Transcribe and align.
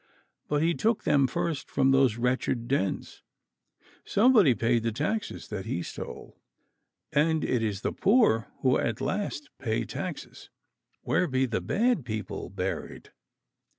But 0.47 0.63
he 0.63 0.73
took 0.73 1.03
them 1.03 1.27
first 1.27 1.69
from 1.69 1.91
those 1.91 2.17
wretched 2.17 2.67
dens. 2.67 3.21
Somebody 4.03 4.55
paid 4.55 4.81
the 4.81 4.91
taxes 4.91 5.49
that 5.49 5.67
he 5.67 5.83
stole, 5.83 6.41
and 7.11 7.43
it 7.43 7.61
is 7.61 7.81
the 7.81 7.91
poor 7.93 8.51
who 8.63 8.79
at 8.79 8.99
last 8.99 9.51
pay 9.59 9.85
taxes. 9.85 10.49
Where 11.03 11.27
be 11.27 11.45
the 11.45 11.61
bad 11.61 12.03
people 12.03 12.49
buried? 12.49 13.11